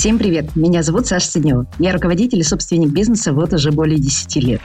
Всем 0.00 0.18
привет! 0.18 0.56
Меня 0.56 0.82
зовут 0.82 1.06
Саша 1.06 1.26
Сиднева. 1.26 1.66
Я 1.78 1.92
руководитель 1.92 2.38
и 2.38 2.42
собственник 2.42 2.88
бизнеса 2.88 3.34
вот 3.34 3.52
уже 3.52 3.70
более 3.70 3.98
10 3.98 4.36
лет. 4.36 4.62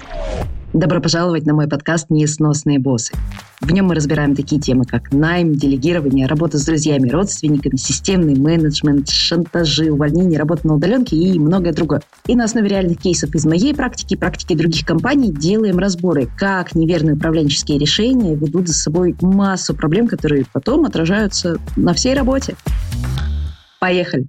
Добро 0.72 1.02
пожаловать 1.02 1.46
на 1.46 1.54
мой 1.54 1.68
подкаст 1.68 2.10
«Несносные 2.10 2.80
боссы». 2.80 3.14
В 3.60 3.70
нем 3.74 3.88
мы 3.88 3.96
разбираем 3.96 4.34
такие 4.34 4.62
темы, 4.62 4.86
как 4.86 5.12
найм, 5.12 5.54
делегирование, 5.54 6.26
работа 6.26 6.58
с 6.58 6.64
друзьями, 6.64 7.10
родственниками, 7.10 7.76
системный 7.76 8.40
менеджмент, 8.40 9.10
шантажи, 9.10 9.92
увольнение, 9.92 10.40
работа 10.40 10.66
на 10.68 10.76
удаленке 10.76 11.18
и 11.18 11.38
многое 11.38 11.74
другое. 11.74 12.02
И 12.28 12.36
на 12.38 12.46
основе 12.46 12.70
реальных 12.70 13.00
кейсов 13.00 13.36
из 13.36 13.46
моей 13.46 13.76
практики 13.76 14.14
и 14.14 14.18
практики 14.18 14.56
других 14.56 14.86
компаний 14.86 15.34
делаем 15.34 15.80
разборы, 15.80 16.30
как 16.38 16.76
неверные 16.76 17.16
управленческие 17.16 17.78
решения 17.78 18.36
ведут 18.36 18.70
за 18.70 18.74
собой 18.74 19.14
массу 19.20 19.76
проблем, 19.76 20.08
которые 20.08 20.46
потом 20.54 20.86
отражаются 20.86 21.58
на 21.76 21.94
всей 21.94 22.14
работе. 22.14 22.56
Поехали! 23.82 24.28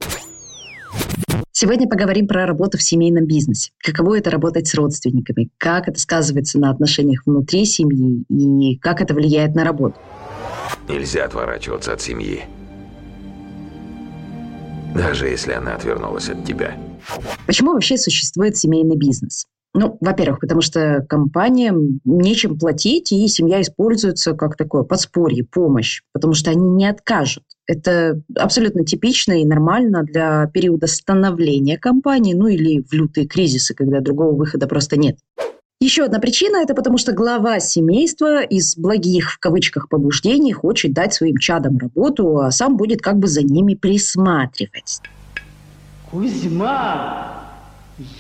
Сегодня 1.59 1.89
поговорим 1.89 2.29
про 2.29 2.45
работу 2.45 2.77
в 2.77 2.83
семейном 2.83 3.25
бизнесе. 3.25 3.71
Каково 3.83 4.19
это 4.19 4.29
работать 4.29 4.69
с 4.69 4.75
родственниками, 4.75 5.49
как 5.57 5.89
это 5.89 5.99
сказывается 5.99 6.59
на 6.59 6.69
отношениях 6.69 7.23
внутри 7.25 7.65
семьи 7.65 8.25
и 8.29 8.77
как 8.77 9.01
это 9.01 9.15
влияет 9.15 9.55
на 9.55 9.65
работу. 9.65 9.97
Нельзя 10.87 11.25
отворачиваться 11.25 11.95
от 11.95 12.03
семьи. 12.03 12.45
Даже 14.95 15.29
если 15.29 15.53
она 15.53 15.77
отвернулась 15.77 16.29
от 16.29 16.45
тебя. 16.45 16.77
Почему 17.47 17.73
вообще 17.73 17.97
существует 17.97 18.59
семейный 18.59 18.99
бизнес? 18.99 19.47
Ну, 19.73 19.97
во-первых, 20.03 20.41
потому 20.41 20.61
что 20.61 21.07
компаниям 21.09 22.01
нечем 22.05 22.59
платить, 22.59 23.13
и 23.13 23.27
семья 23.29 23.63
используется 23.63 24.35
как 24.35 24.59
такое 24.59 24.83
подспорье, 24.83 25.43
помощь, 25.43 26.03
потому 26.13 26.35
что 26.35 26.51
они 26.51 26.69
не 26.69 26.87
откажут. 26.87 27.45
Это 27.67 28.21
абсолютно 28.37 28.85
типично 28.85 29.41
и 29.41 29.45
нормально 29.45 30.05
для 30.05 30.47
периода 30.47 30.87
становления 30.87 31.79
компании, 31.79 32.35
ну 32.35 32.47
или 32.47 32.83
в 32.83 32.93
лютые 32.93 33.27
кризисы, 33.27 33.75
когда 33.75 34.01
другого 34.01 34.35
выхода 34.35 34.69
просто 34.69 34.97
нет. 34.97 35.19
Еще 35.79 36.05
одна 36.05 36.21
причина– 36.21 36.57
это 36.63 36.75
потому 36.75 36.97
что 36.97 37.13
глава 37.13 37.61
семейства 37.61 38.43
из 38.43 38.79
благих, 38.79 39.33
в 39.33 39.39
кавычках, 39.39 39.91
побуждений 39.91 40.53
хочет 40.53 40.95
дать 40.95 41.13
своим 41.13 41.37
чадам 41.37 41.77
работу, 41.77 42.39
а 42.39 42.51
сам 42.51 42.79
будет 42.79 43.03
как 43.03 43.19
бы 43.19 43.29
за 43.29 43.43
ними 43.43 43.75
присматривать. 43.75 45.03
Кузьма, 46.11 47.43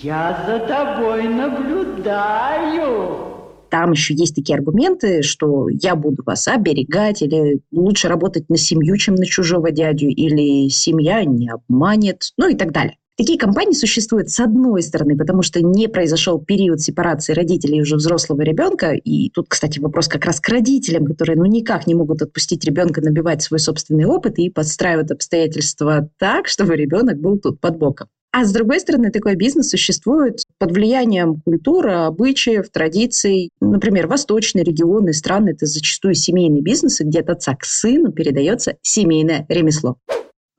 я 0.02 0.44
за 0.46 0.58
тобой 0.66 1.28
наблюдаю. 1.28 3.35
Там 3.70 3.92
еще 3.92 4.14
есть 4.14 4.34
такие 4.34 4.56
аргументы, 4.56 5.22
что 5.22 5.68
я 5.68 5.96
буду 5.96 6.22
вас 6.24 6.46
оберегать, 6.48 7.22
или 7.22 7.60
лучше 7.72 8.08
работать 8.08 8.48
на 8.48 8.56
семью, 8.56 8.96
чем 8.96 9.14
на 9.14 9.26
чужого 9.26 9.70
дядю, 9.70 10.08
или 10.08 10.68
семья 10.68 11.24
не 11.24 11.48
обманет, 11.48 12.32
ну 12.36 12.48
и 12.48 12.54
так 12.54 12.72
далее. 12.72 12.96
Такие 13.16 13.38
компании 13.38 13.72
существуют 13.72 14.28
с 14.28 14.40
одной 14.40 14.82
стороны, 14.82 15.16
потому 15.16 15.40
что 15.40 15.62
не 15.62 15.88
произошел 15.88 16.38
период 16.38 16.82
сепарации 16.82 17.32
родителей 17.32 17.80
уже 17.80 17.96
взрослого 17.96 18.42
ребенка. 18.42 18.92
И 18.92 19.30
тут, 19.30 19.46
кстати, 19.48 19.78
вопрос 19.78 20.06
как 20.06 20.26
раз 20.26 20.38
к 20.38 20.48
родителям, 20.50 21.06
которые 21.06 21.36
ну 21.36 21.46
никак 21.46 21.86
не 21.86 21.94
могут 21.94 22.20
отпустить 22.20 22.64
ребенка 22.64 23.00
набивать 23.00 23.42
свой 23.42 23.58
собственный 23.58 24.04
опыт 24.04 24.38
и 24.38 24.50
подстраивать 24.50 25.10
обстоятельства 25.10 26.10
так, 26.18 26.46
чтобы 26.46 26.76
ребенок 26.76 27.18
был 27.18 27.38
тут 27.38 27.58
под 27.58 27.78
боком. 27.78 28.08
А 28.32 28.44
с 28.44 28.52
другой 28.52 28.80
стороны, 28.80 29.10
такой 29.10 29.34
бизнес 29.34 29.70
существует 29.70 30.44
под 30.58 30.72
влиянием 30.72 31.40
культуры, 31.40 31.92
обычаев, 31.92 32.68
традиций. 32.68 33.48
Например, 33.62 34.08
восточные 34.08 34.62
регионы, 34.62 35.14
страны– 35.14 35.50
это 35.56 35.64
зачастую 35.64 36.12
семейные 36.12 36.60
бизнесы, 36.60 37.04
где 37.04 37.20
от 37.20 37.30
отца 37.30 37.56
к 37.56 37.64
сыну 37.64 38.12
передается 38.12 38.74
семейное 38.82 39.46
ремесло. 39.48 39.96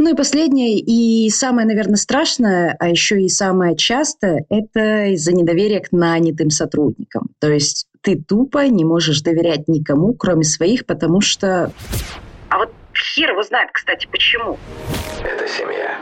Ну 0.08 0.14
и 0.14 0.16
последнее, 0.16 0.80
и 0.80 1.30
самое, 1.30 1.68
наверное, 1.68 1.98
страшное, 1.98 2.78
а 2.80 2.88
еще 2.88 3.22
и 3.22 3.28
самое 3.28 3.76
частое, 3.76 4.46
это 4.48 5.08
из-за 5.08 5.34
недоверия 5.34 5.82
к 5.82 5.92
нанятым 5.92 6.50
сотрудникам. 6.50 7.28
То 7.40 7.52
есть 7.52 7.88
ты 8.00 8.16
тупо 8.16 8.66
не 8.70 8.86
можешь 8.86 9.20
доверять 9.20 9.68
никому, 9.68 10.14
кроме 10.14 10.46
своих, 10.46 10.86
потому 10.86 11.20
что... 11.20 11.74
А 12.48 12.58
вот 12.58 12.72
хер 12.96 13.32
его 13.32 13.44
знает, 13.44 13.70
кстати, 13.74 14.08
почему. 14.10 14.58
Это 15.22 15.46
семья. 15.46 16.00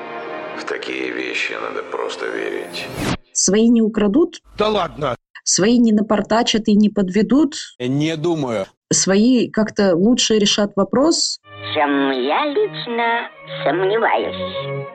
В 0.60 0.66
такие 0.66 1.12
вещи 1.12 1.54
надо 1.54 1.82
просто 1.82 2.28
верить. 2.28 2.86
Свои 3.34 3.70
не 3.70 3.82
украдут? 3.82 4.40
Да 4.56 4.68
ладно. 4.68 5.16
Свои 5.44 5.80
не 5.80 5.94
напортачат 5.94 6.68
и 6.68 6.76
не 6.76 6.90
подведут? 6.90 7.56
Не 7.80 8.16
думаю. 8.18 8.68
Свои 8.94 9.50
как-то 9.50 9.96
лучше 9.96 10.38
решат 10.38 10.74
вопрос? 10.76 11.40
Чем 11.74 12.12
я 12.12 12.46
лично 12.46 13.30
сомневаюсь. 13.64 14.88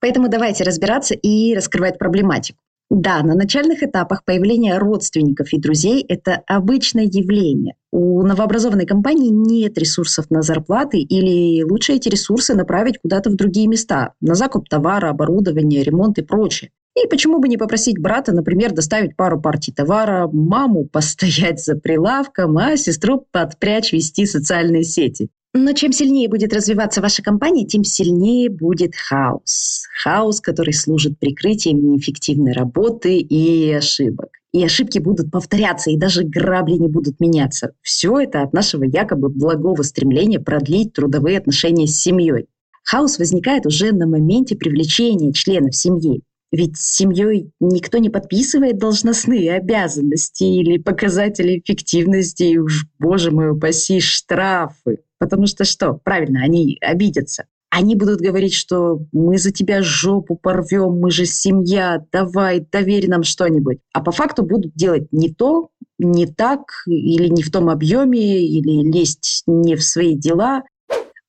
Поэтому 0.00 0.28
давайте 0.28 0.64
разбираться 0.64 1.14
и 1.14 1.54
раскрывать 1.54 1.98
проблематику. 1.98 2.58
Да, 2.90 3.22
на 3.22 3.34
начальных 3.34 3.84
этапах 3.84 4.24
появление 4.24 4.78
родственников 4.78 5.52
и 5.52 5.60
друзей– 5.60 6.04
это 6.08 6.42
обычное 6.46 7.04
явление. 7.04 7.76
У 7.92 8.22
новообразованной 8.22 8.84
компании 8.84 9.30
нет 9.30 9.78
ресурсов 9.78 10.28
на 10.28 10.42
зарплаты 10.42 10.98
или 10.98 11.62
лучше 11.62 11.92
эти 11.92 12.08
ресурсы 12.08 12.54
направить 12.54 12.98
куда-то 12.98 13.30
в 13.30 13.36
другие 13.36 13.68
места, 13.68 14.14
на 14.20 14.34
закуп 14.34 14.68
товара, 14.68 15.10
оборудование, 15.10 15.84
ремонт 15.84 16.18
и 16.18 16.22
прочее. 16.22 16.72
И 16.96 17.06
почему 17.06 17.38
бы 17.38 17.46
не 17.46 17.56
попросить 17.56 18.00
брата, 18.00 18.32
например, 18.32 18.72
доставить 18.72 19.16
пару 19.16 19.40
партий 19.40 19.72
товара, 19.72 20.28
маму 20.32 20.84
постоять 20.84 21.64
за 21.64 21.76
прилавком, 21.76 22.58
а 22.58 22.76
сестру 22.76 23.24
подпрячь 23.30 23.92
вести 23.92 24.26
социальные 24.26 24.82
сети. 24.82 25.30
Но 25.52 25.72
чем 25.72 25.92
сильнее 25.92 26.28
будет 26.28 26.52
развиваться 26.52 27.00
ваша 27.00 27.22
компания, 27.22 27.66
тем 27.66 27.82
сильнее 27.82 28.48
будет 28.48 28.94
хаос. 28.94 29.82
Хаос, 30.02 30.40
который 30.40 30.72
служит 30.72 31.18
прикрытием 31.18 31.90
неэффективной 31.90 32.52
работы 32.52 33.18
и 33.18 33.72
ошибок. 33.72 34.28
И 34.52 34.64
ошибки 34.64 35.00
будут 35.00 35.30
повторяться, 35.32 35.90
и 35.90 35.96
даже 35.96 36.22
грабли 36.22 36.74
не 36.74 36.88
будут 36.88 37.18
меняться. 37.18 37.72
Все 37.82 38.20
это 38.20 38.42
от 38.42 38.52
нашего 38.52 38.84
якобы 38.84 39.28
благого 39.28 39.82
стремления 39.82 40.38
продлить 40.38 40.92
трудовые 40.92 41.38
отношения 41.38 41.88
с 41.88 42.00
семьей. 42.00 42.46
Хаос 42.84 43.18
возникает 43.18 43.66
уже 43.66 43.92
на 43.92 44.06
моменте 44.06 44.56
привлечения 44.56 45.32
членов 45.32 45.74
семьи. 45.74 46.22
Ведь 46.52 46.76
с 46.76 46.96
семьей 46.96 47.52
никто 47.60 47.98
не 47.98 48.08
подписывает 48.08 48.78
должностные 48.78 49.54
обязанности 49.54 50.44
или 50.44 50.78
показатели 50.78 51.58
эффективности, 51.58 52.42
и 52.44 52.58
уж, 52.58 52.86
боже 52.98 53.30
мой, 53.30 53.50
упаси, 53.50 54.00
штрафы. 54.00 54.98
Потому 55.30 55.46
что 55.46 55.64
что? 55.64 55.94
Правильно, 55.94 56.42
они 56.42 56.76
обидятся. 56.80 57.44
Они 57.70 57.94
будут 57.94 58.20
говорить, 58.20 58.52
что 58.52 58.98
мы 59.12 59.38
за 59.38 59.52
тебя 59.52 59.80
жопу 59.80 60.34
порвем, 60.34 60.98
мы 60.98 61.12
же 61.12 61.24
семья, 61.24 62.04
давай, 62.10 62.66
доверь 62.72 63.08
нам 63.08 63.22
что-нибудь. 63.22 63.78
А 63.92 64.02
по 64.02 64.10
факту 64.10 64.42
будут 64.42 64.74
делать 64.74 65.06
не 65.12 65.32
то, 65.32 65.68
не 65.98 66.26
так, 66.26 66.62
или 66.86 67.28
не 67.28 67.44
в 67.44 67.50
том 67.52 67.68
объеме, 67.68 68.44
или 68.44 68.90
лезть 68.90 69.44
не 69.46 69.76
в 69.76 69.84
свои 69.84 70.16
дела. 70.16 70.64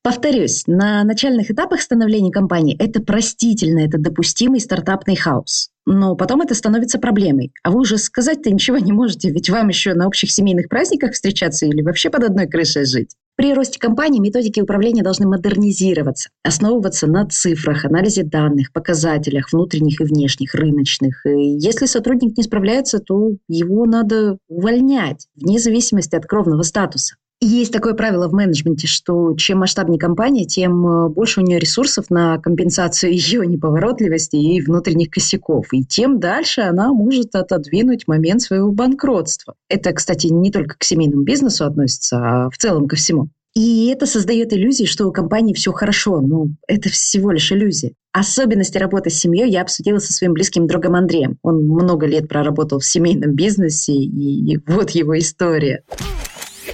Повторюсь, 0.03 0.63
на 0.65 1.03
начальных 1.03 1.51
этапах 1.51 1.79
становления 1.79 2.31
компании 2.31 2.75
это 2.75 3.03
простительно, 3.03 3.85
это 3.85 3.99
допустимый 3.99 4.59
стартапный 4.59 5.15
хаос. 5.15 5.69
Но 5.85 6.15
потом 6.15 6.41
это 6.41 6.55
становится 6.55 6.97
проблемой. 6.97 7.51
А 7.63 7.69
вы 7.69 7.81
уже 7.81 7.99
сказать-то 7.99 8.49
ничего 8.49 8.79
не 8.79 8.93
можете, 8.93 9.29
ведь 9.29 9.51
вам 9.51 9.67
еще 9.67 9.93
на 9.93 10.07
общих 10.07 10.31
семейных 10.31 10.69
праздниках 10.69 11.13
встречаться 11.13 11.67
или 11.67 11.83
вообще 11.83 12.09
под 12.09 12.23
одной 12.23 12.47
крышей 12.47 12.85
жить. 12.85 13.15
При 13.41 13.55
росте 13.55 13.79
компании 13.79 14.19
методики 14.19 14.59
управления 14.59 15.01
должны 15.01 15.25
модернизироваться, 15.25 16.29
основываться 16.43 17.07
на 17.07 17.25
цифрах, 17.25 17.85
анализе 17.85 18.21
данных, 18.21 18.71
показателях 18.71 19.51
внутренних 19.51 19.99
и 19.99 20.03
внешних, 20.03 20.53
рыночных. 20.53 21.25
И 21.25 21.57
если 21.57 21.87
сотрудник 21.87 22.37
не 22.37 22.43
справляется, 22.43 22.99
то 22.99 23.31
его 23.47 23.87
надо 23.87 24.37
увольнять, 24.47 25.25
вне 25.33 25.57
зависимости 25.57 26.15
от 26.15 26.27
кровного 26.27 26.61
статуса. 26.61 27.15
Есть 27.43 27.73
такое 27.73 27.95
правило 27.95 28.27
в 28.27 28.33
менеджменте, 28.33 28.85
что 28.85 29.33
чем 29.33 29.59
масштабнее 29.59 29.97
компания, 29.97 30.45
тем 30.45 30.85
э, 30.85 31.09
больше 31.09 31.41
у 31.41 31.43
нее 31.43 31.57
ресурсов 31.57 32.11
на 32.11 32.37
компенсацию 32.37 33.11
ее 33.13 33.47
неповоротливости 33.47 34.35
и 34.35 34.61
внутренних 34.61 35.09
косяков. 35.09 35.73
И 35.73 35.83
тем 35.83 36.19
дальше 36.19 36.61
она 36.61 36.93
может 36.93 37.33
отодвинуть 37.33 38.07
момент 38.07 38.43
своего 38.43 38.71
банкротства. 38.71 39.55
Это, 39.69 39.91
кстати, 39.91 40.27
не 40.27 40.51
только 40.51 40.75
к 40.77 40.83
семейному 40.83 41.23
бизнесу 41.23 41.65
относится, 41.65 42.17
а 42.17 42.49
в 42.51 42.57
целом 42.57 42.87
ко 42.87 42.95
всему. 42.95 43.29
И 43.53 43.87
это 43.87 44.05
создает 44.05 44.53
иллюзии, 44.53 44.85
что 44.85 45.07
у 45.07 45.11
компании 45.11 45.53
все 45.53 45.73
хорошо, 45.73 46.21
но 46.21 46.47
это 46.67 46.89
всего 46.89 47.31
лишь 47.31 47.51
иллюзия. 47.51 47.93
Особенности 48.13 48.77
работы 48.77 49.09
с 49.09 49.19
семьей 49.19 49.49
я 49.49 49.61
обсудила 49.61 49.99
со 49.99 50.13
своим 50.13 50.33
близким 50.33 50.67
другом 50.67 50.95
Андреем. 50.95 51.37
Он 51.41 51.63
много 51.63 52.05
лет 52.05 52.29
проработал 52.29 52.79
в 52.79 52.85
семейном 52.85 53.33
бизнесе, 53.33 53.93
и 53.93 54.57
вот 54.67 54.91
его 54.91 55.17
история 55.17 55.83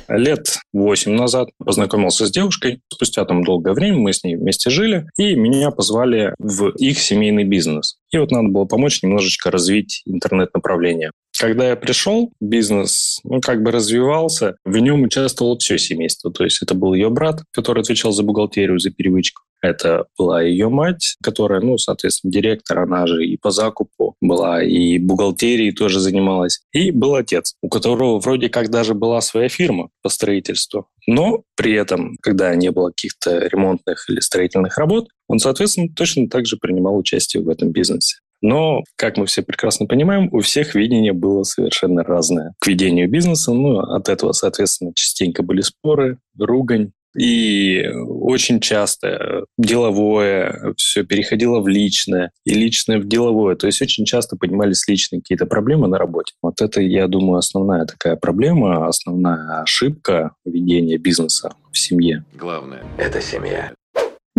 лет 0.10 0.60
восемь 0.74 1.14
назад 1.14 1.50
познакомился 1.64 2.26
с 2.26 2.32
девушкой. 2.32 2.82
Спустя 2.92 3.26
там 3.26 3.44
долгое 3.44 3.74
время 3.74 3.98
мы 3.98 4.14
с 4.14 4.24
ней 4.24 4.36
вместе 4.36 4.70
жили, 4.70 5.06
и 5.18 5.36
меня 5.36 5.72
позвали 5.72 6.34
в 6.40 6.70
их 6.70 7.00
семейный 7.00 7.44
бизнес. 7.44 7.98
И 8.12 8.18
вот 8.18 8.32
надо 8.32 8.50
было 8.50 8.66
помочь 8.66 9.04
немножечко 9.04 9.52
развить 9.52 10.04
интернет-направление. 10.06 11.12
Когда 11.40 11.70
я 11.70 11.76
пришел, 11.76 12.32
бизнес 12.40 13.20
ну, 13.24 13.42
как 13.42 13.62
бы 13.62 13.72
развивался, 13.72 14.56
в 14.66 14.78
нем 14.78 15.04
участвовало 15.04 15.58
все 15.58 15.78
семейство. 15.78 16.32
То 16.32 16.44
есть 16.44 16.62
это 16.62 16.74
был 16.74 16.94
ее 16.94 17.10
брат, 17.10 17.44
который 17.52 17.82
отвечал 17.82 18.12
за 18.12 18.24
бухгалтерию, 18.24 18.80
за 18.80 18.90
перевычку. 18.90 19.44
Это 19.62 20.06
была 20.18 20.42
ее 20.44 20.70
мать, 20.70 21.16
которая, 21.22 21.62
ну, 21.62 21.78
соответственно, 21.78 22.32
директор, 22.32 22.80
она 22.80 23.08
же 23.08 23.26
и 23.26 23.38
по 23.38 23.52
закупу 23.52 24.16
была, 24.22 24.64
и 24.64 25.00
бухгалтерией 25.00 25.72
тоже 25.72 26.00
занималась. 26.00 26.62
И 26.72 26.92
был 26.92 27.16
отец, 27.16 27.56
у 27.62 27.70
которого 27.70 28.20
вроде 28.20 28.50
как 28.50 28.70
даже 28.70 28.94
была 28.94 29.20
своя 29.22 29.50
фирма 29.50 29.90
по 30.04 30.10
строительству. 30.10 30.88
Но 31.08 31.44
при 31.56 31.74
этом, 31.74 32.18
когда 32.22 32.54
не 32.56 32.70
было 32.72 32.90
каких-то 32.90 33.48
ремонтных 33.48 34.06
или 34.10 34.20
строительных 34.20 34.78
работ, 34.78 35.08
он, 35.28 35.40
соответственно, 35.40 35.88
точно 35.96 36.30
так 36.30 36.46
же 36.46 36.58
принимал 36.58 36.96
участие 36.98 37.42
в 37.44 37.50
этом 37.50 37.72
бизнесе. 37.72 38.18
Но, 38.42 38.84
как 38.96 39.18
мы 39.18 39.26
все 39.26 39.42
прекрасно 39.42 39.86
понимаем, 39.86 40.30
у 40.32 40.42
всех 40.42 40.76
видение 40.76 41.14
было 41.14 41.44
совершенно 41.44 42.04
разное 42.04 42.54
к 42.60 42.68
ведению 42.68 43.10
бизнеса. 43.10 43.54
Ну, 43.54 43.80
от 43.80 44.10
этого, 44.10 44.32
соответственно, 44.32 44.92
частенько 44.94 45.44
были 45.44 45.62
споры, 45.62 46.20
ругань. 46.38 46.92
И 47.18 47.84
очень 47.96 48.60
часто 48.60 49.46
деловое 49.58 50.74
все 50.78 51.04
переходило 51.04 51.62
в 51.62 51.68
личное, 51.68 52.32
и 52.46 52.54
личное 52.54 53.00
в 53.00 53.08
деловое. 53.08 53.56
То 53.56 53.66
есть 53.66 53.82
очень 53.82 54.06
часто 54.06 54.38
поднимались 54.38 54.88
личные 54.88 55.22
какие-то 55.22 55.48
проблемы 55.48 55.88
на 55.88 55.98
работе. 55.98 56.34
Вот 56.44 56.62
это, 56.62 56.80
я 56.80 57.08
думаю, 57.08 57.40
основная 57.40 57.86
такая 57.86 58.18
проблема, 58.18 58.88
основная 58.88 59.62
ошибка 59.62 60.36
ведения 60.46 60.98
бизнеса 60.98 61.56
в 61.72 61.78
семье. 61.80 62.24
Главное– 62.36 62.84
это 63.00 63.20
семья. 63.20 63.72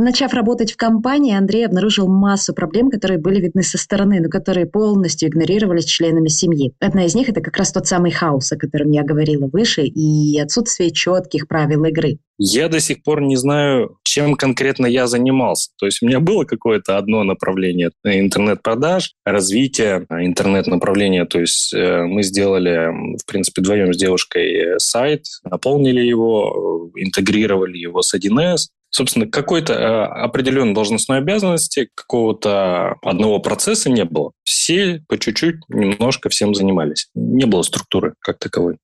Начав 0.01 0.33
работать 0.33 0.71
в 0.71 0.77
компании, 0.77 1.37
Андрей 1.37 1.67
обнаружил 1.67 2.07
массу 2.07 2.55
проблем, 2.55 2.89
которые 2.89 3.19
были 3.19 3.41
видны 3.41 3.65
со 3.65 3.79
стороны, 3.79 4.21
но 4.21 4.29
которые 4.29 4.65
полностью 4.65 5.29
игнорировались 5.29 5.87
членами 5.87 6.29
семьи. 6.29 6.73
Одна 6.79 7.07
из 7.07 7.17
них– 7.17 7.29
это 7.31 7.41
как 7.41 7.57
раз 7.57 7.73
тот 7.73 7.89
самый 7.89 8.13
хаос, 8.13 8.53
о 8.53 8.57
котором 8.57 8.93
я 8.93 9.03
говорила 9.03 9.49
выше, 9.49 9.83
и 9.83 10.39
отсутствие 10.39 10.93
четких 10.93 11.49
правил 11.49 11.85
игры. 11.85 12.19
Я 12.39 12.69
до 12.69 12.79
сих 12.79 13.03
пор 13.03 13.23
не 13.23 13.35
знаю, 13.35 13.99
чем 14.05 14.37
конкретно 14.37 14.87
я 14.87 15.09
занимался. 15.09 15.71
То 15.77 15.87
есть 15.87 16.01
у 16.01 16.07
меня 16.07 16.21
было 16.21 16.45
какое-то 16.45 16.97
одно 16.97 17.25
направление 17.25 17.91
интернет-продаж, 18.05 19.15
развитие 19.25 20.07
интернет-направления. 20.09 21.25
То 21.25 21.41
есть 21.41 21.75
э, 21.75 22.05
мы 22.05 22.23
сделали, 22.23 23.17
в 23.17 23.27
принципе, 23.27 23.63
вдвоем 23.63 23.93
с 23.93 23.97
девушкой 23.97 24.79
сайт, 24.79 25.25
наполнили 25.43 26.01
его, 26.01 26.93
интегрировали 26.95 27.77
его 27.77 28.03
с 28.03 28.15
1С, 28.15 28.69
Собственно, 28.91 29.27
какой-то 29.27 29.75
э, 29.75 30.05
определенной 30.25 30.75
должностной 30.75 31.19
обязанности, 31.19 31.91
какого-то 31.95 32.97
одного 33.03 33.39
процесса 33.39 33.91
не 33.91 34.05
было. 34.05 34.33
Все 34.45 35.05
по 35.09 35.19
чуть-чуть 35.19 35.57
немножко 35.69 36.29
всем 36.31 36.55
занимались. 36.55 37.09
Не 37.15 37.45
было 37.45 37.63
структуры 37.63 38.15
как 38.21 38.39
таковой. 38.39 38.79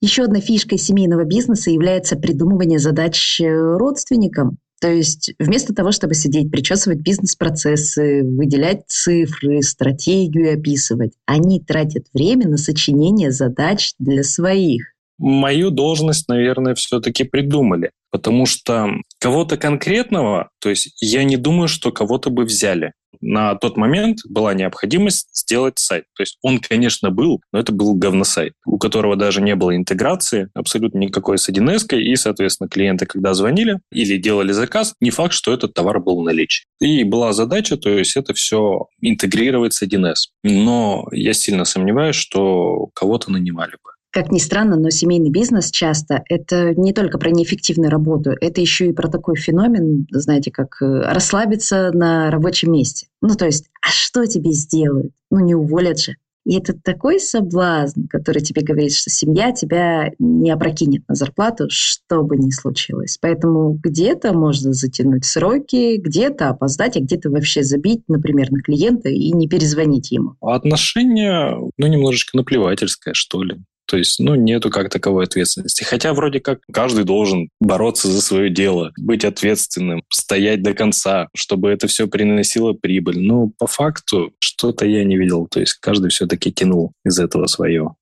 Еще 0.00 0.24
одной 0.24 0.40
фишкой 0.40 0.78
семейного 0.78 1.24
бизнеса 1.24 1.70
является 1.70 2.16
придумывание 2.16 2.78
задач 2.78 3.40
э, 3.40 3.46
родственникам. 3.76 4.58
То 4.80 4.88
есть 4.92 5.32
вместо 5.38 5.74
того, 5.74 5.92
чтобы 5.92 6.14
сидеть, 6.14 6.50
причесывать 6.50 6.98
бизнес-процессы, 6.98 8.22
выделять 8.22 8.82
цифры, 8.86 9.62
стратегию 9.62 10.58
описывать, 10.58 11.12
они 11.24 11.58
тратят 11.60 12.04
время 12.12 12.48
на 12.48 12.58
сочинение 12.58 13.30
задач 13.30 13.94
для 13.98 14.22
своих. 14.22 14.93
Мою 15.18 15.70
должность, 15.70 16.28
наверное, 16.28 16.74
все-таки 16.74 17.24
придумали. 17.24 17.90
Потому 18.10 18.46
что 18.46 18.90
кого-то 19.18 19.56
конкретного, 19.56 20.50
то 20.60 20.70
есть 20.70 20.96
я 21.00 21.24
не 21.24 21.36
думаю, 21.36 21.68
что 21.68 21.90
кого-то 21.90 22.30
бы 22.30 22.44
взяли. 22.44 22.92
На 23.20 23.54
тот 23.54 23.76
момент 23.76 24.18
была 24.28 24.54
необходимость 24.54 25.28
сделать 25.32 25.78
сайт. 25.78 26.04
То 26.14 26.22
есть 26.22 26.38
он, 26.42 26.58
конечно, 26.58 27.10
был, 27.10 27.40
но 27.52 27.58
это 27.58 27.72
был 27.72 27.94
говносайт, 27.94 28.52
у 28.66 28.78
которого 28.78 29.16
даже 29.16 29.40
не 29.40 29.54
было 29.54 29.74
интеграции 29.74 30.50
абсолютно 30.54 30.98
никакой 30.98 31.38
с 31.38 31.48
1С, 31.48 31.96
и, 31.96 32.14
соответственно, 32.16 32.68
клиенты, 32.68 33.06
когда 33.06 33.34
звонили 33.34 33.80
или 33.90 34.18
делали 34.18 34.52
заказ, 34.52 34.94
не 35.00 35.10
факт, 35.10 35.32
что 35.32 35.52
этот 35.52 35.74
товар 35.74 36.00
был 36.00 36.20
в 36.20 36.24
наличии. 36.24 36.66
И 36.80 37.02
была 37.04 37.32
задача, 37.32 37.76
то 37.76 37.88
есть 37.88 38.16
это 38.16 38.34
все 38.34 38.86
интегрировать 39.00 39.72
с 39.72 39.82
1С. 39.82 40.28
Но 40.42 41.06
я 41.12 41.32
сильно 41.32 41.64
сомневаюсь, 41.64 42.16
что 42.16 42.90
кого-то 42.94 43.32
нанимали 43.32 43.72
бы. 43.72 43.93
Как 44.14 44.30
ни 44.30 44.38
странно, 44.38 44.76
но 44.76 44.90
семейный 44.90 45.30
бизнес 45.30 45.72
часто 45.72 46.22
это 46.28 46.72
не 46.76 46.92
только 46.92 47.18
про 47.18 47.30
неэффективную 47.30 47.90
работу, 47.90 48.30
это 48.40 48.60
еще 48.60 48.86
и 48.86 48.92
про 48.92 49.08
такой 49.08 49.34
феномен, 49.34 50.06
знаете, 50.12 50.52
как 50.52 50.80
э, 50.80 51.00
расслабиться 51.12 51.90
на 51.92 52.30
рабочем 52.30 52.70
месте. 52.70 53.08
Ну, 53.20 53.34
то 53.34 53.46
есть, 53.46 53.64
а 53.82 53.88
что 53.90 54.24
тебе 54.26 54.52
сделают? 54.52 55.12
Ну, 55.32 55.40
не 55.40 55.56
уволят 55.56 55.98
же. 55.98 56.14
И 56.46 56.56
это 56.56 56.74
такой 56.74 57.18
соблазн, 57.18 58.02
который 58.08 58.40
тебе 58.40 58.62
говорит, 58.62 58.92
что 58.94 59.10
семья 59.10 59.50
тебя 59.50 60.12
не 60.20 60.52
опрокинет 60.52 61.02
на 61.08 61.16
зарплату, 61.16 61.66
что 61.68 62.22
бы 62.22 62.36
ни 62.36 62.50
случилось. 62.50 63.18
Поэтому 63.20 63.80
где-то 63.82 64.32
можно 64.32 64.74
затянуть 64.74 65.24
сроки, 65.24 65.96
где-то 65.96 66.50
опоздать, 66.50 66.96
а 66.96 67.00
где-то 67.00 67.30
вообще 67.30 67.64
забить, 67.64 68.04
например, 68.06 68.52
на 68.52 68.60
клиента 68.60 69.08
и 69.08 69.32
не 69.32 69.48
перезвонить 69.48 70.12
ему. 70.12 70.36
Отношение, 70.40 71.58
ну, 71.76 71.86
немножечко 71.88 72.36
наплевательское, 72.36 73.14
что 73.14 73.42
ли. 73.42 73.56
То 73.86 73.96
есть, 73.96 74.18
ну, 74.18 74.34
нету 74.34 74.70
как 74.70 74.90
таковой 74.90 75.24
ответственности. 75.24 75.84
Хотя 75.84 76.14
вроде 76.14 76.40
как 76.40 76.60
каждый 76.72 77.04
должен 77.04 77.48
бороться 77.60 78.08
за 78.08 78.20
свое 78.20 78.50
дело, 78.50 78.92
быть 78.98 79.24
ответственным, 79.24 80.02
стоять 80.10 80.62
до 80.62 80.74
конца, 80.74 81.28
чтобы 81.34 81.70
это 81.70 81.86
все 81.86 82.06
приносило 82.06 82.72
прибыль. 82.72 83.20
Но 83.20 83.50
по 83.58 83.66
факту 83.66 84.32
что-то 84.38 84.86
я 84.86 85.04
не 85.04 85.16
видел. 85.16 85.46
То 85.50 85.60
есть 85.60 85.74
каждый 85.74 86.10
все-таки 86.10 86.52
тянул 86.52 86.92
из 87.04 87.18
этого 87.18 87.46
свое. 87.46 87.94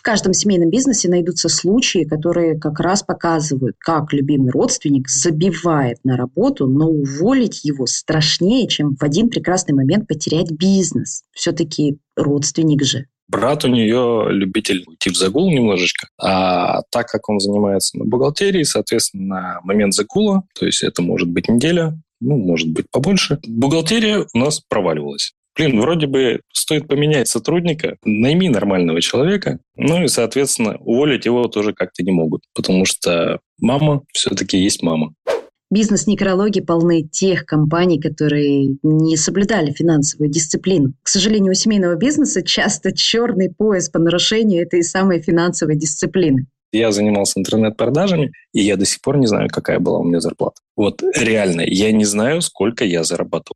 В 0.00 0.02
каждом 0.02 0.32
семейном 0.32 0.70
бизнесе 0.70 1.10
найдутся 1.10 1.50
случаи, 1.50 2.04
которые 2.04 2.58
как 2.58 2.80
раз 2.80 3.02
показывают, 3.02 3.76
как 3.78 4.14
любимый 4.14 4.50
родственник 4.50 5.10
забивает 5.10 5.98
на 6.04 6.16
работу, 6.16 6.66
но 6.66 6.88
уволить 6.88 7.66
его 7.66 7.84
страшнее, 7.84 8.66
чем 8.66 8.96
в 8.96 9.02
один 9.02 9.28
прекрасный 9.28 9.74
момент 9.74 10.08
потерять 10.08 10.52
бизнес. 10.52 11.24
Все-таки 11.32 11.98
родственник 12.16 12.82
же. 12.82 13.08
Брат 13.30 13.64
у 13.64 13.68
нее 13.68 14.26
любитель 14.28 14.82
уйти 14.88 15.08
в 15.08 15.16
загул 15.16 15.52
немножечко, 15.52 16.08
а 16.20 16.82
так 16.90 17.06
как 17.06 17.28
он 17.28 17.38
занимается 17.38 17.96
на 17.96 18.04
бухгалтерии, 18.04 18.64
соответственно, 18.64 19.24
на 19.24 19.60
момент 19.62 19.94
загула, 19.94 20.42
то 20.58 20.66
есть 20.66 20.82
это 20.82 21.00
может 21.00 21.28
быть 21.28 21.48
неделя, 21.48 21.96
ну, 22.20 22.36
может 22.36 22.68
быть, 22.70 22.86
побольше, 22.90 23.38
бухгалтерия 23.46 24.26
у 24.34 24.38
нас 24.38 24.60
проваливалась. 24.60 25.32
Блин, 25.56 25.80
вроде 25.80 26.08
бы 26.08 26.40
стоит 26.52 26.88
поменять 26.88 27.28
сотрудника, 27.28 27.98
найми 28.04 28.48
нормального 28.48 29.00
человека, 29.00 29.60
ну 29.76 30.02
и, 30.02 30.08
соответственно, 30.08 30.76
уволить 30.80 31.24
его 31.24 31.46
тоже 31.46 31.72
как-то 31.72 32.02
не 32.02 32.10
могут, 32.10 32.42
потому 32.52 32.84
что 32.84 33.38
мама 33.60 34.02
все-таки 34.12 34.58
есть 34.58 34.82
мама. 34.82 35.14
Бизнес-некрологи 35.72 36.60
полны 36.60 37.04
тех 37.04 37.46
компаний, 37.46 38.00
которые 38.00 38.76
не 38.82 39.16
соблюдали 39.16 39.70
финансовую 39.70 40.28
дисциплину. 40.28 40.94
К 41.00 41.08
сожалению, 41.08 41.52
у 41.52 41.54
семейного 41.54 41.94
бизнеса 41.94 42.42
часто 42.42 42.90
черный 42.90 43.54
пояс 43.54 43.88
по 43.88 44.00
нарушению 44.00 44.62
этой 44.62 44.82
самой 44.82 45.20
финансовой 45.20 45.76
дисциплины. 45.76 46.46
Я 46.72 46.90
занимался 46.90 47.38
интернет-продажами, 47.38 48.32
и 48.52 48.62
я 48.62 48.76
до 48.76 48.84
сих 48.84 49.00
пор 49.00 49.18
не 49.18 49.28
знаю, 49.28 49.48
какая 49.48 49.78
была 49.78 49.98
у 50.00 50.04
меня 50.04 50.18
зарплата. 50.18 50.60
Вот 50.76 51.04
реально, 51.16 51.62
я 51.64 51.92
не 51.92 52.04
знаю, 52.04 52.42
сколько 52.42 52.84
я 52.84 53.04
заработал. 53.04 53.54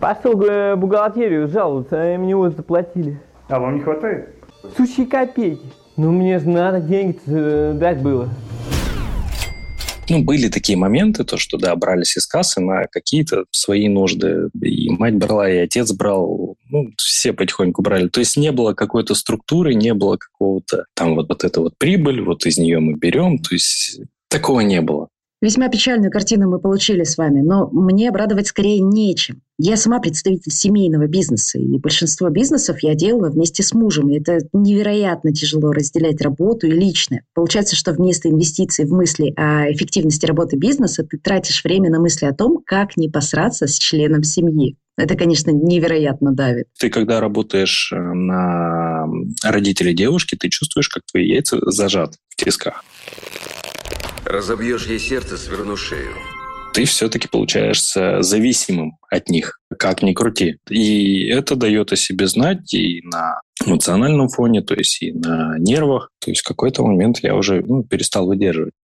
Пошел 0.00 0.34
в 0.34 0.76
бухгалтерию 0.76 1.48
жаловаться, 1.48 2.02
а 2.02 2.14
им 2.14 2.26
него 2.26 2.50
заплатили. 2.50 3.18
А 3.48 3.58
вам 3.58 3.76
не 3.76 3.80
хватает? 3.80 4.28
Сущие 4.76 5.06
копейки. 5.06 5.64
Ну 5.96 6.12
мне 6.12 6.38
же 6.38 6.50
надо 6.50 6.80
деньги 6.80 7.18
э, 7.26 7.72
дать 7.74 8.02
было. 8.02 8.28
Ну, 10.10 10.22
были 10.22 10.48
такие 10.48 10.78
моменты, 10.78 11.24
то, 11.24 11.36
что, 11.36 11.58
да, 11.58 11.74
брались 11.76 12.16
из 12.16 12.26
кассы 12.26 12.60
на 12.60 12.86
какие-то 12.86 13.44
свои 13.50 13.88
нужды. 13.88 14.48
И 14.62 14.88
мать 14.90 15.16
брала, 15.16 15.50
и 15.50 15.58
отец 15.58 15.92
брал. 15.92 16.56
Ну, 16.68 16.90
все 16.96 17.32
потихоньку 17.32 17.82
брали. 17.82 18.08
То 18.08 18.20
есть 18.20 18.36
не 18.36 18.52
было 18.52 18.72
какой-то 18.72 19.14
структуры, 19.14 19.74
не 19.74 19.92
было 19.92 20.16
какого-то 20.16 20.86
там 20.94 21.14
вот, 21.14 21.28
вот 21.28 21.44
это 21.44 21.60
вот 21.60 21.74
прибыль, 21.78 22.22
вот 22.22 22.46
из 22.46 22.58
нее 22.58 22.80
мы 22.80 22.94
берем. 22.94 23.38
То 23.38 23.54
есть 23.54 24.00
такого 24.28 24.60
не 24.60 24.80
было. 24.80 25.07
Весьма 25.40 25.68
печальную 25.68 26.10
картину 26.10 26.50
мы 26.50 26.58
получили 26.58 27.04
с 27.04 27.16
вами, 27.16 27.42
но 27.42 27.68
мне 27.70 28.08
обрадовать 28.08 28.48
скорее 28.48 28.80
нечем. 28.80 29.42
Я 29.56 29.76
сама 29.76 30.00
представитель 30.00 30.50
семейного 30.50 31.06
бизнеса, 31.06 31.58
и 31.60 31.78
большинство 31.78 32.28
бизнесов 32.28 32.82
я 32.82 32.94
делала 32.94 33.30
вместе 33.30 33.62
с 33.62 33.72
мужем, 33.72 34.10
и 34.10 34.18
это 34.18 34.38
невероятно 34.52 35.32
тяжело 35.32 35.70
разделять 35.70 36.20
работу 36.20 36.66
и 36.66 36.72
личное. 36.72 37.22
Получается, 37.34 37.76
что 37.76 37.92
вместо 37.92 38.28
инвестиций 38.28 38.84
в 38.84 38.92
мысли 38.92 39.32
о 39.36 39.70
эффективности 39.70 40.26
работы 40.26 40.56
бизнеса 40.56 41.04
ты 41.04 41.18
тратишь 41.18 41.62
время 41.62 41.90
на 41.90 42.00
мысли 42.00 42.26
о 42.26 42.34
том, 42.34 42.58
как 42.66 42.96
не 42.96 43.08
посраться 43.08 43.68
с 43.68 43.78
членом 43.78 44.24
семьи. 44.24 44.76
Это, 44.96 45.14
конечно, 45.16 45.50
невероятно 45.50 46.32
давит. 46.32 46.66
Ты, 46.80 46.90
когда 46.90 47.20
работаешь 47.20 47.92
э, 47.92 47.96
на 47.96 49.06
родителей 49.44 49.94
девушки, 49.94 50.34
ты 50.34 50.48
чувствуешь, 50.48 50.88
как 50.88 51.04
твои 51.08 51.28
яйца 51.28 51.58
зажаты 51.70 52.18
в 52.28 52.34
тисках. 52.34 52.84
Разобьешь 54.28 54.86
ей 54.86 54.98
сердце, 54.98 55.38
сверну 55.38 55.74
шею. 55.74 56.12
Ты 56.74 56.84
все-таки 56.84 57.28
получаешься 57.28 58.20
зависимым 58.20 58.98
от 59.10 59.30
них, 59.30 59.58
как 59.78 60.02
ни 60.02 60.12
крути. 60.12 60.58
И 60.68 61.28
это 61.28 61.56
дает 61.56 61.92
о 61.92 61.96
себе 61.96 62.26
знать 62.26 62.74
и 62.74 63.00
на 63.04 63.40
эмоциональном 63.64 64.28
фоне, 64.28 64.60
то 64.60 64.74
есть 64.74 65.00
и 65.00 65.12
на 65.12 65.56
нервах. 65.58 66.10
То 66.22 66.30
есть 66.30 66.42
в 66.42 66.46
какой-то 66.46 66.84
момент 66.84 67.20
я 67.22 67.34
уже 67.34 67.64
ну, 67.66 67.84
перестал 67.84 68.26
выдерживать. 68.26 68.74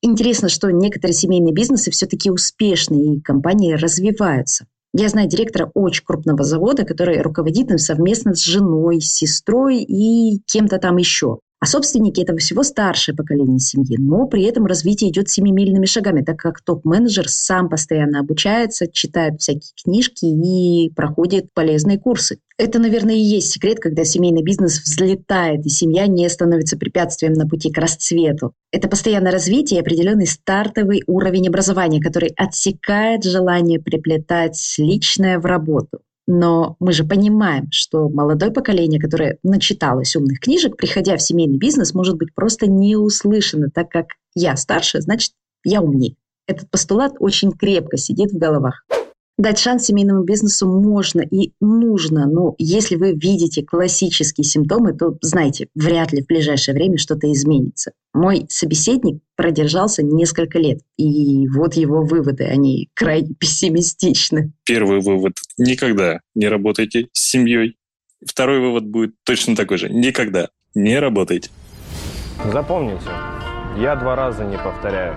Интересно, 0.00 0.48
что 0.48 0.70
некоторые 0.70 1.14
семейные 1.14 1.52
бизнесы 1.52 1.90
все-таки 1.90 2.30
успешны, 2.30 3.16
и 3.16 3.20
компании 3.20 3.74
развиваются. 3.74 4.64
Я 4.94 5.10
знаю 5.10 5.28
директора 5.28 5.70
очень 5.74 6.04
крупного 6.06 6.42
завода, 6.42 6.86
который 6.86 7.20
руководит 7.20 7.70
им 7.70 7.76
совместно 7.76 8.34
с 8.34 8.42
женой, 8.42 9.02
с 9.02 9.12
сестрой 9.12 9.82
и 9.82 10.40
кем-то 10.46 10.78
там 10.78 10.96
еще. 10.96 11.40
А 11.58 11.64
собственники 11.64 12.20
этого 12.20 12.38
всего 12.38 12.62
старшее 12.62 13.16
поколение 13.16 13.58
семьи, 13.58 13.96
но 13.98 14.26
при 14.26 14.42
этом 14.42 14.66
развитие 14.66 15.10
идет 15.10 15.30
семимильными 15.30 15.86
шагами, 15.86 16.22
так 16.22 16.36
как 16.36 16.60
топ-менеджер 16.60 17.30
сам 17.30 17.70
постоянно 17.70 18.20
обучается, 18.20 18.86
читает 18.92 19.40
всякие 19.40 19.72
книжки 19.82 20.26
и 20.26 20.90
проходит 20.90 21.46
полезные 21.54 21.98
курсы. 21.98 22.40
Это, 22.58 22.78
наверное, 22.78 23.14
и 23.14 23.20
есть 23.20 23.52
секрет, 23.52 23.80
когда 23.80 24.04
семейный 24.04 24.42
бизнес 24.42 24.82
взлетает, 24.82 25.64
и 25.64 25.70
семья 25.70 26.06
не 26.06 26.28
становится 26.28 26.76
препятствием 26.76 27.32
на 27.32 27.48
пути 27.48 27.70
к 27.70 27.78
расцвету. 27.78 28.52
Это 28.70 28.88
постоянное 28.88 29.32
развитие 29.32 29.78
и 29.78 29.82
определенный 29.82 30.26
стартовый 30.26 31.04
уровень 31.06 31.48
образования, 31.48 32.02
который 32.02 32.32
отсекает 32.36 33.24
желание 33.24 33.80
приплетать 33.80 34.74
личное 34.78 35.38
в 35.38 35.46
работу. 35.46 36.00
Но 36.26 36.76
мы 36.80 36.92
же 36.92 37.04
понимаем, 37.04 37.68
что 37.70 38.08
молодое 38.08 38.50
поколение, 38.50 39.00
которое 39.00 39.38
начиталось 39.42 40.16
умных 40.16 40.40
книжек, 40.40 40.76
приходя 40.76 41.16
в 41.16 41.22
семейный 41.22 41.58
бизнес, 41.58 41.94
может 41.94 42.16
быть 42.16 42.34
просто 42.34 42.66
не 42.66 42.96
услышано, 42.96 43.70
так 43.70 43.90
как 43.90 44.06
я 44.34 44.56
старше, 44.56 45.00
значит, 45.00 45.32
я 45.64 45.80
умнее. 45.80 46.16
Этот 46.48 46.70
постулат 46.70 47.14
очень 47.20 47.52
крепко 47.52 47.96
сидит 47.96 48.32
в 48.32 48.38
головах. 48.38 48.84
Дать 49.38 49.58
шанс 49.58 49.84
семейному 49.84 50.22
бизнесу 50.22 50.66
можно 50.66 51.20
и 51.20 51.52
нужно, 51.60 52.26
но 52.26 52.54
если 52.56 52.96
вы 52.96 53.12
видите 53.12 53.62
классические 53.62 54.44
симптомы, 54.44 54.94
то 54.94 55.18
знайте, 55.20 55.68
вряд 55.74 56.12
ли 56.12 56.22
в 56.22 56.26
ближайшее 56.26 56.74
время 56.74 56.96
что-то 56.96 57.30
изменится. 57.30 57.92
Мой 58.16 58.46
собеседник 58.48 59.20
продержался 59.36 60.02
несколько 60.02 60.58
лет, 60.58 60.78
и 60.96 61.46
вот 61.48 61.74
его 61.74 62.02
выводы, 62.02 62.44
они 62.44 62.88
крайне 62.94 63.34
пессимистичны. 63.34 64.54
Первый 64.64 65.00
вывод– 65.00 65.34
никогда 65.58 66.20
не 66.34 66.48
работайте 66.48 67.08
с 67.12 67.20
семьей. 67.20 67.76
Второй 68.26 68.60
вывод 68.60 68.86
будет 68.86 69.14
точно 69.22 69.54
такой 69.54 69.76
же– 69.76 69.88
никогда 69.90 70.48
не 70.74 70.98
работайте. 70.98 71.50
Запомните, 72.50 73.04
я 73.78 73.94
два 73.96 74.16
раза 74.16 74.44
не 74.44 74.56
повторяю. 74.56 75.14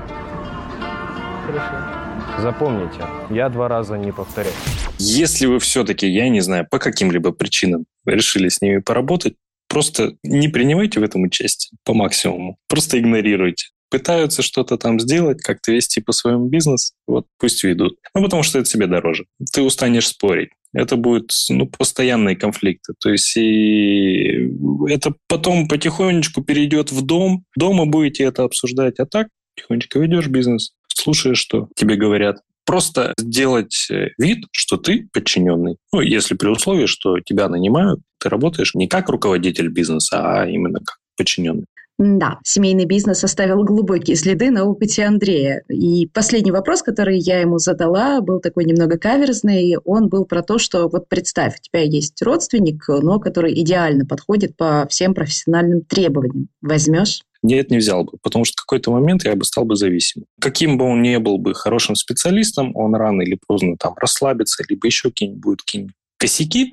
Хорошо. 1.46 2.42
Запомните, 2.42 3.06
я 3.30 3.48
два 3.48 3.70
раза 3.70 3.98
не 3.98 4.12
повторяю. 4.12 4.54
Если 4.98 5.46
вы 5.46 5.60
все-таки, 5.60 6.06
я 6.06 6.28
не 6.28 6.42
знаю, 6.42 6.68
по 6.70 6.80
каким-либо 6.80 7.32
причинам 7.32 7.86
решили 8.06 8.50
с 8.50 8.62
ними 8.62 8.80
поработать, 8.80 9.36
просто 9.70 10.16
не 10.24 10.50
принимайте 10.50 11.00
в 11.00 11.04
этом 11.04 11.24
участие 11.24 11.78
по 11.86 11.94
максимуму. 11.94 12.58
Просто 12.68 13.00
игнорируйте. 13.00 13.68
Пытаются 13.90 14.42
что-то 14.42 14.78
там 14.78 15.00
сделать, 15.00 15.42
как-то 15.42 15.72
вести 15.72 16.02
по 16.02 16.12
своему 16.12 16.48
бизнес, 16.48 16.94
вот 17.08 17.26
пусть 17.40 17.64
ведут. 17.64 17.98
Ну, 18.14 18.22
потому 18.22 18.44
что 18.44 18.60
это 18.60 18.70
себе 18.70 18.86
дороже. 18.86 19.26
Ты 19.52 19.62
устанешь 19.62 20.08
спорить. 20.08 20.50
Это 20.74 20.96
будут 20.96 21.32
ну, 21.50 21.66
постоянные 21.66 22.36
конфликты. 22.36 22.94
То 23.00 23.10
есть 23.10 23.36
и 23.36 24.52
это 24.88 25.16
потом 25.28 25.68
потихонечку 25.68 26.44
перейдет 26.44 26.92
в 26.92 27.04
дом. 27.04 27.46
Дома 27.56 27.88
будете 27.88 28.26
это 28.26 28.44
обсуждать. 28.44 29.00
А 29.00 29.06
так 29.08 29.30
тихонечко 29.56 30.00
ведешь 30.00 30.28
бизнес, 30.28 30.74
слушаешь, 30.88 31.40
что 31.40 31.70
тебе 31.76 31.96
говорят. 31.96 32.38
Просто 32.70 33.16
сделать 33.18 33.88
э, 33.90 34.10
вид, 34.20 34.46
что 34.52 34.78
ты 34.78 35.10
подчиненный. 35.12 35.78
Ну, 35.92 36.02
если 36.02 36.36
при 36.36 36.50
условии, 36.50 36.86
что 36.86 37.20
тебя 37.20 37.50
нанимают, 37.50 38.00
ты 38.20 38.30
работаешь 38.30 38.76
не 38.76 38.88
как 38.88 39.10
руководитель 39.10 39.70
бизнеса, 39.70 40.22
а 40.22 40.46
именно 40.48 40.78
как 40.78 40.98
подчиненный. 41.18 41.66
Да, 41.98 42.38
семейный 42.44 42.86
бизнес 42.86 43.24
оставил 43.24 43.64
глубокие 43.64 44.16
следы 44.16 44.52
на 44.52 44.66
опыте 44.66 45.04
Андрея. 45.04 45.64
И 45.68 46.06
последний 46.14 46.52
вопрос, 46.52 46.84
который 46.84 47.18
я 47.18 47.40
ему 47.40 47.58
задала, 47.58 48.22
был 48.22 48.40
такой 48.40 48.66
немного 48.66 49.00
каверзный. 49.00 49.78
Он 49.84 50.08
был 50.08 50.26
про 50.26 50.44
то, 50.44 50.60
что 50.60 50.90
вот 50.90 51.10
представь, 51.10 51.56
у 51.58 51.62
тебя 51.64 51.82
есть 51.82 52.22
родственник, 52.22 52.84
но 52.88 53.20
который 53.20 53.60
идеально 53.60 54.06
подходит 54.06 54.56
по 54.56 54.86
всем 54.92 55.16
профессиональным 55.16 55.82
требованиям. 55.82 56.50
Возьмешь? 56.62 57.22
Нет, 57.42 57.72
не 57.72 57.78
взял 57.78 58.04
бы, 58.04 58.14
потому 58.22 58.44
что 58.44 58.56
в 58.62 58.66
какой-то 58.66 58.92
момент 58.92 59.24
я 59.24 59.36
бы 59.36 59.46
стал 59.46 59.66
бы 59.66 59.76
зависимым. 59.76 60.28
Каким 60.42 60.78
бы 60.78 60.86
он 60.86 61.02
ни 61.02 61.16
был 61.18 61.38
бы 61.38 61.54
хорошим 61.54 61.96
специалистом, 61.96 62.76
он 62.76 62.96
рано 62.96 63.22
или 63.22 63.38
поздно 63.48 63.78
там 63.78 63.94
расслабится, 63.96 64.64
либо 64.68 64.88
еще 64.88 65.10
какие-нибудь 65.10 65.42
будут 65.42 65.62
какие-нибудь 65.62 65.96
косяки, 66.18 66.72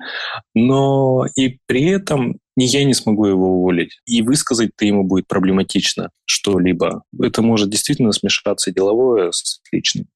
но 0.53 1.25
и 1.35 1.57
при 1.67 1.85
этом 1.85 2.37
ни 2.57 2.65
я 2.65 2.83
не 2.83 2.93
смогу 2.93 3.27
его 3.27 3.59
уволить. 3.59 3.99
И 4.05 4.21
высказать-то 4.21 4.85
ему 4.85 5.03
будет 5.03 5.27
проблематично 5.27 6.09
что-либо. 6.25 7.03
Это 7.21 7.41
может 7.41 7.69
действительно 7.69 8.11
смешаться 8.11 8.71
деловое 8.71 9.31
с 9.31 9.61
личным. 9.71 10.07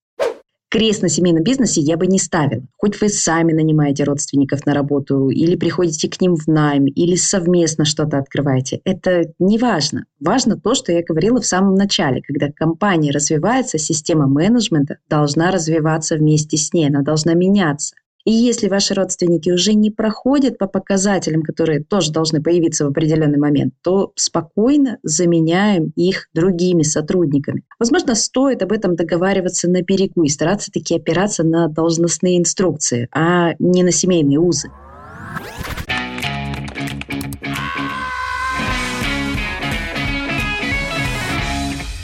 Крест 0.71 1.01
на 1.01 1.09
семейном 1.09 1.43
бизнесе 1.43 1.81
я 1.81 1.97
бы 1.97 2.07
не 2.07 2.17
ставила. 2.17 2.63
Хоть 2.77 3.01
вы 3.01 3.09
сами 3.09 3.51
нанимаете 3.51 4.05
родственников 4.05 4.65
на 4.65 4.73
работу, 4.73 5.27
или 5.27 5.57
приходите 5.57 6.09
к 6.09 6.21
ним 6.21 6.37
в 6.37 6.47
найм, 6.47 6.85
или 6.85 7.15
совместно 7.15 7.83
что-то 7.83 8.17
открываете. 8.17 8.79
Это 8.85 9.33
не 9.37 9.57
важно. 9.57 10.05
Важно 10.21 10.55
то, 10.55 10.73
что 10.73 10.93
я 10.93 11.03
говорила 11.03 11.41
в 11.41 11.45
самом 11.45 11.75
начале. 11.75 12.21
Когда 12.21 12.49
компания 12.53 13.11
развивается, 13.11 13.77
система 13.77 14.27
менеджмента 14.27 14.99
должна 15.09 15.51
развиваться 15.51 16.15
вместе 16.15 16.55
с 16.55 16.71
ней, 16.71 16.87
она 16.87 17.01
должна 17.01 17.33
меняться. 17.33 17.95
И 18.25 18.31
если 18.31 18.67
ваши 18.67 18.93
родственники 18.93 19.49
уже 19.49 19.73
не 19.73 19.91
проходят 19.91 20.57
по 20.57 20.67
показателям, 20.67 21.41
которые 21.41 21.83
тоже 21.83 22.11
должны 22.11 22.41
появиться 22.41 22.85
в 22.85 22.89
определенный 22.89 23.39
момент, 23.39 23.73
то 23.81 24.11
спокойно 24.15 24.97
заменяем 25.03 25.91
их 25.95 26.27
другими 26.33 26.83
сотрудниками. 26.83 27.63
Возможно, 27.79 28.15
стоит 28.15 28.61
об 28.61 28.71
этом 28.71 28.95
договариваться 28.95 29.69
на 29.69 29.81
берегу 29.81 30.23
и 30.23 30.29
стараться 30.29 30.71
таки 30.71 30.95
опираться 30.95 31.43
на 31.43 31.67
должностные 31.67 32.37
инструкции, 32.37 33.07
а 33.11 33.53
не 33.59 33.83
на 33.83 33.91
семейные 33.91 34.39
узы. 34.39 34.69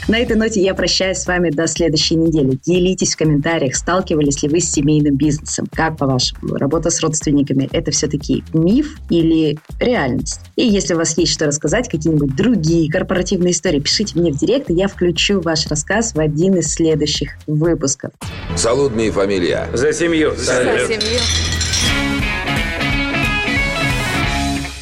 На 0.08 0.18
этой 0.20 0.36
ноте 0.36 0.62
я 0.62 0.74
прощаюсь 0.74 1.18
с 1.18 1.26
вами 1.26 1.50
до 1.50 1.66
следующей 1.66 2.14
недели. 2.14 2.58
Делитесь 2.64 3.12
в 3.12 3.18
комментариях, 3.18 3.76
сталкивались 3.76 4.42
ли 4.42 4.48
вы 4.48 4.60
с 4.60 4.72
семейным 4.72 5.16
бизнесом. 5.16 5.68
Как 5.70 5.98
по-вашему, 5.98 6.56
работа 6.56 6.88
с 6.88 7.02
родственниками– 7.02 7.68
это 7.72 7.90
все-таки 7.90 8.42
миф 8.54 8.96
или 9.10 9.58
реальность? 9.78 10.40
И 10.56 10.64
если 10.64 10.94
у 10.94 10.96
вас 10.96 11.18
есть 11.18 11.32
что 11.32 11.44
рассказать, 11.44 11.90
какие-нибудь 11.90 12.34
другие 12.34 12.90
корпоративные 12.90 13.52
истории, 13.52 13.80
пишите 13.80 14.18
мне 14.18 14.32
в 14.32 14.38
директ, 14.38 14.70
и 14.70 14.74
я 14.74 14.88
включу 14.88 15.42
ваш 15.42 15.66
рассказ 15.66 16.14
в 16.14 16.20
один 16.20 16.56
из 16.56 16.72
следующих 16.72 17.32
выпусков. 17.46 18.12
Салудная 18.56 19.12
фамилия. 19.12 19.68
За 19.74 19.92
семью. 19.92 20.34
За 20.36 20.64
семью. 20.88 21.20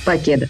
Покеда. 0.04 0.48